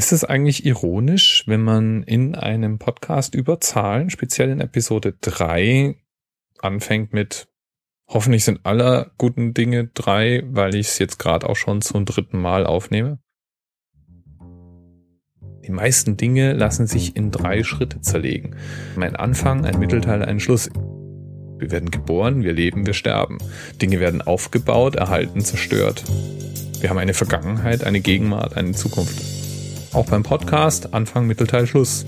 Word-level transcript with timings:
Ist 0.00 0.12
es 0.12 0.24
eigentlich 0.24 0.64
ironisch, 0.64 1.44
wenn 1.46 1.60
man 1.60 2.04
in 2.04 2.34
einem 2.34 2.78
Podcast 2.78 3.34
über 3.34 3.60
Zahlen, 3.60 4.08
speziell 4.08 4.48
in 4.48 4.62
Episode 4.62 5.12
3, 5.20 5.94
anfängt 6.58 7.12
mit 7.12 7.48
hoffentlich 8.08 8.46
sind 8.46 8.60
alle 8.62 9.10
guten 9.18 9.52
Dinge 9.52 9.88
drei, 9.88 10.42
weil 10.46 10.74
ich 10.74 10.86
es 10.86 10.98
jetzt 11.00 11.18
gerade 11.18 11.46
auch 11.46 11.56
schon 11.56 11.82
zum 11.82 12.06
dritten 12.06 12.40
Mal 12.40 12.64
aufnehme? 12.64 13.18
Die 15.66 15.70
meisten 15.70 16.16
Dinge 16.16 16.54
lassen 16.54 16.86
sich 16.86 17.14
in 17.14 17.30
drei 17.30 17.62
Schritte 17.62 18.00
zerlegen. 18.00 18.56
Ein 18.98 19.16
Anfang, 19.16 19.66
ein 19.66 19.78
Mittelteil, 19.78 20.24
ein 20.24 20.40
Schluss. 20.40 20.70
Wir 21.58 21.70
werden 21.70 21.90
geboren, 21.90 22.42
wir 22.42 22.54
leben, 22.54 22.86
wir 22.86 22.94
sterben. 22.94 23.36
Dinge 23.82 24.00
werden 24.00 24.22
aufgebaut, 24.22 24.96
erhalten, 24.96 25.42
zerstört. 25.42 26.04
Wir 26.80 26.88
haben 26.88 26.96
eine 26.96 27.12
Vergangenheit, 27.12 27.84
eine 27.84 28.00
Gegenwart, 28.00 28.56
eine 28.56 28.72
Zukunft. 28.72 29.39
Auch 29.92 30.06
beim 30.06 30.22
Podcast 30.22 30.94
Anfang, 30.94 31.26
Mittelteil, 31.26 31.66
Schluss. 31.66 32.04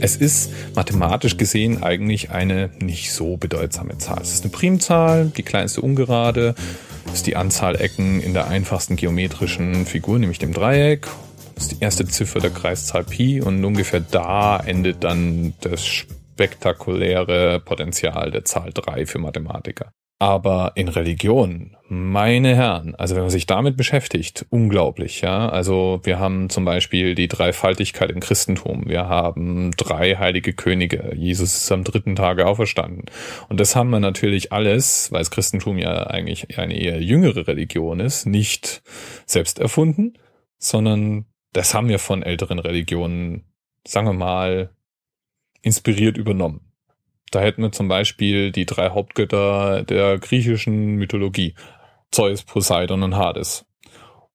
Es 0.00 0.16
ist 0.16 0.50
mathematisch 0.74 1.36
gesehen 1.36 1.84
eigentlich 1.84 2.30
eine 2.30 2.70
nicht 2.80 3.12
so 3.12 3.36
bedeutsame 3.36 3.98
Zahl. 3.98 4.22
Es 4.22 4.32
ist 4.32 4.42
eine 4.42 4.50
Primzahl, 4.50 5.26
die 5.26 5.44
kleinste 5.44 5.82
Ungerade, 5.82 6.56
ist 7.12 7.28
die 7.28 7.36
Anzahl 7.36 7.80
Ecken 7.80 8.20
in 8.20 8.34
der 8.34 8.48
einfachsten 8.48 8.96
geometrischen 8.96 9.86
Figur, 9.86 10.18
nämlich 10.18 10.40
dem 10.40 10.52
Dreieck. 10.52 11.06
Ist 11.56 11.70
die 11.70 11.80
erste 11.80 12.06
Ziffer 12.08 12.40
der 12.40 12.50
Kreiszahl 12.50 13.04
Pi 13.04 13.40
und 13.40 13.64
ungefähr 13.64 14.00
da 14.00 14.58
endet 14.58 15.04
dann 15.04 15.54
das 15.60 15.86
spektakuläre 15.86 17.60
Potenzial 17.60 18.32
der 18.32 18.44
Zahl 18.44 18.72
3 18.72 19.06
für 19.06 19.18
Mathematiker. 19.18 19.92
Aber 20.22 20.72
in 20.74 20.88
Religion, 20.88 21.78
meine 21.88 22.54
Herren, 22.54 22.94
also 22.94 23.14
wenn 23.14 23.22
man 23.22 23.30
sich 23.30 23.46
damit 23.46 23.78
beschäftigt, 23.78 24.44
unglaublich, 24.50 25.22
ja. 25.22 25.48
Also 25.48 26.00
wir 26.02 26.18
haben 26.18 26.50
zum 26.50 26.66
Beispiel 26.66 27.14
die 27.14 27.26
Dreifaltigkeit 27.26 28.10
im 28.10 28.20
Christentum. 28.20 28.84
Wir 28.86 29.08
haben 29.08 29.70
drei 29.78 30.16
heilige 30.16 30.52
Könige. 30.52 31.14
Jesus 31.16 31.54
ist 31.54 31.72
am 31.72 31.84
dritten 31.84 32.16
Tage 32.16 32.46
auferstanden. 32.46 33.06
Und 33.48 33.60
das 33.60 33.74
haben 33.74 33.88
wir 33.88 33.98
natürlich 33.98 34.52
alles, 34.52 35.10
weil 35.10 35.20
das 35.20 35.30
Christentum 35.30 35.78
ja 35.78 36.06
eigentlich 36.08 36.58
eine 36.58 36.78
eher 36.78 37.02
jüngere 37.02 37.48
Religion 37.48 37.98
ist, 37.98 38.26
nicht 38.26 38.82
selbst 39.24 39.58
erfunden, 39.58 40.18
sondern 40.58 41.24
das 41.54 41.72
haben 41.72 41.88
wir 41.88 41.98
von 41.98 42.22
älteren 42.22 42.58
Religionen, 42.58 43.46
sagen 43.88 44.06
wir 44.06 44.12
mal, 44.12 44.70
inspiriert 45.62 46.18
übernommen. 46.18 46.69
Da 47.30 47.40
hätten 47.40 47.62
wir 47.62 47.72
zum 47.72 47.88
Beispiel 47.88 48.50
die 48.50 48.66
drei 48.66 48.90
Hauptgötter 48.90 49.84
der 49.84 50.18
griechischen 50.18 50.96
Mythologie. 50.96 51.54
Zeus, 52.10 52.42
Poseidon 52.42 53.02
und 53.02 53.16
Hades. 53.16 53.64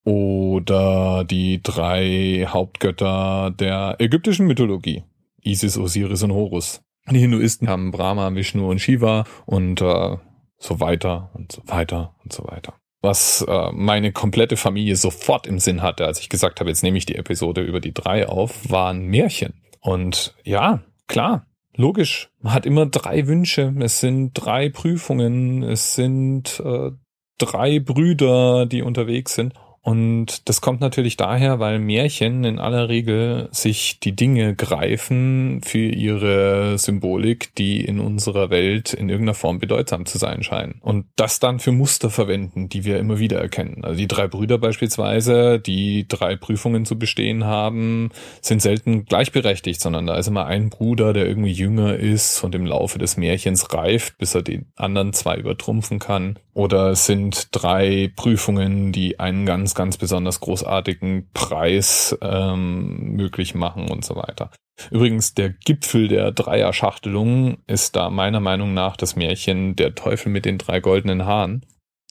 Oder 0.03 1.25
die 1.25 1.61
drei 1.61 2.47
Hauptgötter 2.47 3.51
der 3.51 3.95
ägyptischen 3.99 4.47
Mythologie. 4.47 5.03
Isis, 5.41 5.77
Osiris 5.77 6.23
und 6.23 6.31
Horus. 6.31 6.81
Die 7.09 7.19
Hinduisten 7.19 7.67
haben 7.67 7.91
Brahma, 7.91 8.33
Vishnu 8.33 8.69
und 8.69 8.79
Shiva 8.79 9.25
und 9.45 9.81
äh, 9.81 10.17
so 10.57 10.79
weiter 10.79 11.31
und 11.33 11.51
so 11.51 11.61
weiter 11.67 12.15
und 12.23 12.33
so 12.33 12.45
weiter. 12.45 12.75
Was 13.01 13.45
äh, 13.47 13.71
meine 13.71 14.11
komplette 14.11 14.57
Familie 14.57 14.95
sofort 14.95 15.45
im 15.45 15.59
Sinn 15.59 15.83
hatte, 15.83 16.05
als 16.05 16.19
ich 16.19 16.29
gesagt 16.29 16.59
habe, 16.59 16.69
jetzt 16.69 16.81
nehme 16.81 16.97
ich 16.97 17.05
die 17.05 17.15
Episode 17.15 17.61
über 17.61 17.79
die 17.79 17.93
drei 17.93 18.27
auf, 18.27 18.69
waren 18.71 19.05
Märchen. 19.05 19.61
Und 19.81 20.33
ja, 20.43 20.81
klar, 21.07 21.45
Logisch, 21.77 22.29
man 22.41 22.53
hat 22.53 22.65
immer 22.65 22.85
drei 22.85 23.27
Wünsche, 23.27 23.73
es 23.79 23.99
sind 23.99 24.31
drei 24.33 24.69
Prüfungen, 24.69 25.61
es 25.63 25.95
sind 25.95 26.61
äh, 26.63 26.91
drei 27.37 27.79
Brüder, 27.79 28.65
die 28.65 28.81
unterwegs 28.81 29.35
sind. 29.35 29.53
Und 29.85 30.49
das 30.49 30.61
kommt 30.61 30.81
natürlich 30.81 31.15
daher, 31.15 31.59
weil 31.59 31.77
Märchen 31.77 32.43
in 32.43 32.57
aller 32.57 32.89
Regel 32.89 33.49
sich 33.51 33.99
die 33.99 34.15
Dinge 34.15 34.55
greifen 34.55 35.61
für 35.63 35.77
ihre 35.77 36.79
Symbolik, 36.79 37.53
die 37.53 37.85
in 37.85 37.99
unserer 37.99 38.49
Welt 38.49 38.95
in 38.95 39.09
irgendeiner 39.09 39.35
Form 39.35 39.59
bedeutsam 39.59 40.07
zu 40.07 40.17
sein 40.17 40.41
scheinen. 40.41 40.79
Und 40.81 41.05
das 41.17 41.39
dann 41.39 41.59
für 41.59 41.71
Muster 41.71 42.09
verwenden, 42.09 42.67
die 42.67 42.83
wir 42.83 42.97
immer 42.97 43.19
wieder 43.19 43.39
erkennen. 43.39 43.83
Also 43.85 43.99
die 43.99 44.07
drei 44.07 44.27
Brüder 44.27 44.57
beispielsweise, 44.57 45.59
die 45.59 46.07
drei 46.07 46.35
Prüfungen 46.35 46.85
zu 46.85 46.97
bestehen 46.97 47.43
haben, 47.43 48.09
sind 48.41 48.63
selten 48.63 49.05
gleichberechtigt, 49.05 49.79
sondern 49.79 50.07
da 50.07 50.17
ist 50.17 50.25
immer 50.27 50.47
ein 50.47 50.71
Bruder, 50.71 51.13
der 51.13 51.27
irgendwie 51.27 51.51
jünger 51.51 51.95
ist 51.95 52.43
und 52.43 52.55
im 52.55 52.65
Laufe 52.65 52.97
des 52.97 53.17
Märchens 53.17 53.71
reift, 53.71 54.17
bis 54.17 54.33
er 54.33 54.41
den 54.41 54.65
anderen 54.75 55.13
zwei 55.13 55.37
übertrumpfen 55.37 55.99
kann. 55.99 56.39
Oder 56.55 56.91
es 56.91 57.05
sind 57.05 57.49
drei 57.51 58.11
Prüfungen, 58.15 58.93
die 58.93 59.19
einen 59.19 59.45
ganz 59.45 59.74
ganz 59.75 59.97
besonders 59.97 60.39
großartigen 60.39 61.29
Preis 61.33 62.17
ähm, 62.21 63.15
möglich 63.15 63.55
machen 63.55 63.89
und 63.89 64.03
so 64.03 64.15
weiter. 64.15 64.51
Übrigens, 64.91 65.33
der 65.33 65.49
Gipfel 65.49 66.07
der 66.07 66.31
Dreier-Schachtelung 66.31 67.57
ist 67.67 67.95
da 67.95 68.09
meiner 68.09 68.39
Meinung 68.39 68.73
nach 68.73 68.97
das 68.97 69.15
Märchen 69.15 69.75
Der 69.75 69.95
Teufel 69.95 70.31
mit 70.31 70.45
den 70.45 70.57
drei 70.57 70.79
goldenen 70.79 71.25
Haaren. 71.25 71.65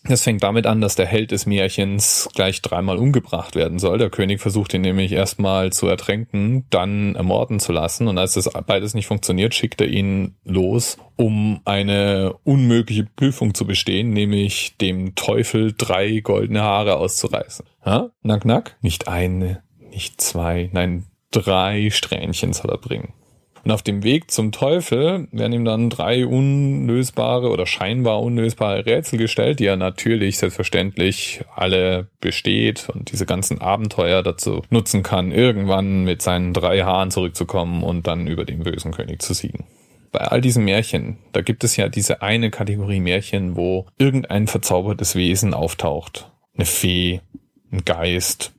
Es 0.07 0.23
fängt 0.23 0.43
damit 0.43 0.67
an, 0.67 0.83
dass 0.83 0.97
der 0.97 1.07
Held 1.07 1.31
des 1.31 1.47
Märchens 1.47 2.29
gleich 2.35 2.61
dreimal 2.61 2.99
umgebracht 2.99 3.57
werden 3.57 3.79
soll. 3.79 3.97
Der 3.97 4.11
König 4.11 4.39
versucht 4.39 4.75
ihn 4.75 4.83
nämlich 4.83 5.13
erstmal 5.13 5.73
zu 5.73 5.87
ertränken, 5.87 6.67
dann 6.69 7.15
ermorden 7.15 7.59
zu 7.59 7.73
lassen. 7.73 8.07
Und 8.07 8.19
als 8.19 8.35
das 8.35 8.51
beides 8.67 8.93
nicht 8.93 9.07
funktioniert, 9.07 9.55
schickt 9.55 9.81
er 9.81 9.89
ihn 9.89 10.35
los, 10.45 10.99
um 11.17 11.61
eine 11.65 12.35
unmögliche 12.45 13.05
Prüfung 13.17 13.55
zu 13.55 13.67
bestehen, 13.67 14.11
nämlich 14.11 14.77
dem 14.77 15.15
Teufel 15.15 15.73
drei 15.77 16.21
goldene 16.21 16.61
Haare 16.61 16.97
auszureißen. 16.97 17.65
Ja? 17.87 18.11
Nack, 18.23 18.45
nack. 18.45 18.77
Nicht 18.83 19.09
eine, 19.09 19.63
nicht 19.91 20.21
zwei, 20.21 20.69
nein, 20.73 21.07
drei 21.31 21.89
Strähnchen 21.89 22.53
soll 22.53 22.71
er 22.71 22.79
bringen. 22.79 23.15
Und 23.65 23.71
auf 23.71 23.83
dem 23.83 24.03
Weg 24.03 24.31
zum 24.31 24.53
Teufel 24.53 25.27
werden 25.33 25.53
ihm 25.53 25.65
dann 25.65 25.89
drei 25.89 26.27
unlösbare 26.27 27.49
oder 27.49 27.67
scheinbar 27.67 28.23
unlösbare 28.23 28.85
Rätsel 28.85 29.19
gestellt, 29.19 29.59
die 29.59 29.67
er 29.67 29.77
natürlich 29.77 30.37
selbstverständlich 30.37 31.43
alle 31.55 32.09
besteht 32.21 32.89
und 32.93 33.11
diese 33.11 33.25
ganzen 33.25 33.61
Abenteuer 33.61 34.23
dazu 34.23 34.63
nutzen 34.69 35.03
kann, 35.03 35.33
irgendwann 35.33 36.05
mit 36.05 36.21
seinen 36.21 36.53
drei 36.53 36.83
Haaren 36.83 37.11
zurückzukommen 37.11 37.83
und 37.83 38.07
dann 38.07 38.27
über 38.27 38.45
den 38.45 38.65
bösen 38.65 38.93
König 38.93 39.23
zu 39.23 39.33
siegen 39.33 39.65
bei 40.15 40.21
all 40.21 40.41
diesen 40.41 40.65
Märchen, 40.65 41.19
da 41.33 41.43
gibt 41.43 41.65
es 41.65 41.77
ja 41.77 41.89
diese 41.89 42.23
eine 42.23 42.51
Kategorie 42.51 43.01
Märchen, 43.01 43.57
wo 43.57 43.87
irgendein 43.99 44.47
verzaubertes 44.47 45.17
Wesen 45.17 45.53
auftaucht. 45.53 46.31
Eine 46.55 46.67
Fee, 46.67 47.21
ein 47.73 47.85
Geist, 47.85 48.55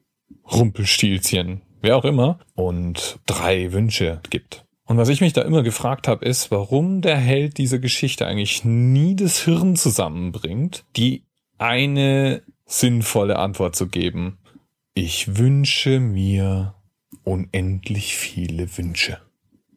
Rumpelstilzchen, 0.52 1.62
wer 1.82 1.96
auch 1.96 2.04
immer, 2.04 2.40
und 2.56 3.20
drei 3.26 3.72
Wünsche 3.72 4.20
gibt. 4.30 4.65
Und 4.88 4.98
was 4.98 5.10
ich 5.10 5.22
mich 5.22 5.34
da 5.34 5.42
immer 5.42 5.64
gefragt 5.64 6.08
habe, 6.08 6.26
ist, 6.26 6.52
warum 6.52 7.02
der 7.02 7.18
Held 7.18 7.58
dieser 7.58 7.80
Geschichte 7.80 8.28
eigentlich 8.28 8.64
nie 8.64 9.16
das 9.16 9.44
Hirn 9.44 9.76
zusammenbringt, 9.76 10.86
die 10.96 11.24
eine 11.58 12.44
sinnvolle 12.66 13.38
Antwort 13.38 13.76
zu 13.76 13.88
geben. 13.88 14.38
Ich 14.94 15.38
wünsche 15.38 16.00
mir 16.00 16.76
unendlich 17.24 18.16
viele 18.16 18.78
Wünsche. 18.78 19.20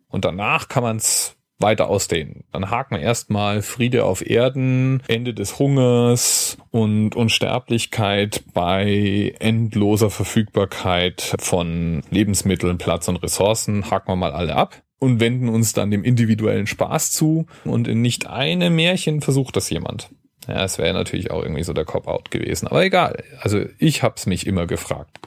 Und 0.09 0.25
danach 0.25 0.69
kann 0.69 0.83
man 0.83 0.97
es 0.99 1.37
weiter 1.59 1.89
ausdehnen. 1.89 2.45
Dann 2.53 2.71
hakt 2.71 2.93
man 2.93 3.01
erstmal 3.01 3.63
Friede 3.63 4.05
auf 4.05 4.25
Erden, 4.25 5.03
Ende 5.09 5.35
des 5.35 5.59
Hungers 5.59 6.59
und 6.71 7.17
Unsterblichkeit 7.17 8.45
bei 8.55 9.35
endloser 9.41 10.11
Verfügbarkeit 10.11 11.35
von 11.41 12.03
Lebensmitteln, 12.11 12.79
Platz 12.79 13.09
und 13.09 13.17
Ressourcen. 13.17 13.91
Haken 13.91 14.13
wir 14.13 14.17
mal 14.17 14.33
alle 14.33 14.55
ab 14.55 14.83
und 14.99 15.21
wenden 15.21 15.49
uns 15.49 15.73
dann 15.73 15.91
dem 15.91 16.05
individuellen 16.05 16.67
Spaß 16.67 17.13
zu. 17.13 17.47
Und 17.65 17.89
in 17.89 18.03
nicht 18.03 18.27
einem 18.27 18.75
Märchen 18.77 19.21
versucht 19.21 19.57
das 19.57 19.71
jemand. 19.71 20.11
Ja, 20.47 20.65
es 20.65 20.79
wäre 20.79 20.95
natürlich 20.95 21.31
auch 21.31 21.43
irgendwie 21.43 21.63
so 21.63 21.73
der 21.73 21.85
Cop-Out 21.85 22.31
gewesen. 22.31 22.69
Aber 22.69 22.85
egal. 22.85 23.23
Also 23.41 23.65
ich 23.79 24.03
hab's 24.03 24.27
mich 24.27 24.47
immer 24.47 24.67
gefragt. 24.67 25.21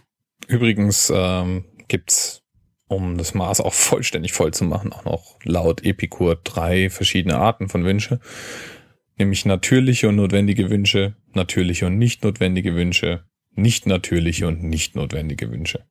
Übrigens 0.47 1.11
ähm, 1.15 1.65
gibt's, 1.87 2.43
um 2.87 3.17
das 3.17 3.33
Maß 3.33 3.61
auch 3.61 3.73
vollständig 3.73 4.33
voll 4.33 4.53
zu 4.53 4.65
machen, 4.65 4.91
auch 4.93 5.05
noch 5.05 5.39
laut 5.43 5.85
Epikur 5.85 6.35
drei 6.43 6.89
verschiedene 6.89 7.37
Arten 7.37 7.69
von 7.69 7.85
Wünsche. 7.85 8.19
Nämlich 9.17 9.45
natürliche 9.45 10.09
und 10.09 10.15
notwendige 10.15 10.69
Wünsche, 10.69 11.15
natürliche 11.33 11.85
und 11.85 11.99
nicht 11.99 12.23
notwendige 12.23 12.75
Wünsche, 12.75 13.23
nicht 13.53 13.85
natürliche 13.85 14.47
und 14.47 14.63
nicht 14.63 14.95
notwendige 14.95 15.51
Wünsche. 15.51 15.85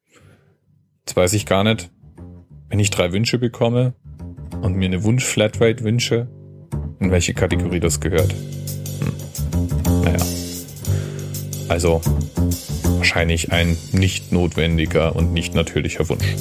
Jetzt 1.01 1.17
weiß 1.17 1.33
ich 1.35 1.47
gar 1.47 1.63
nicht, 1.63 1.91
wenn 2.71 2.79
ich 2.79 2.91
drei 2.91 3.13
Wünsche 3.13 3.39
bekomme 3.39 3.95
und 4.63 4.77
mir 4.77 4.85
eine 4.87 5.03
Wunsch-Flatrate 5.03 5.83
wünsche, 5.83 6.29
in 7.01 7.11
welche 7.11 7.35
Kategorie 7.35 7.81
das 7.81 7.99
gehört. 7.99 8.33
Hm. 8.33 10.03
Naja. 10.05 10.25
Also 11.69 12.01
wahrscheinlich 12.97 13.51
ein 13.51 13.77
nicht 13.91 14.31
notwendiger 14.31 15.17
und 15.17 15.33
nicht 15.33 15.53
natürlicher 15.53 16.09
Wunsch. 16.09 16.37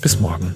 Bis 0.00 0.20
morgen. 0.20 0.54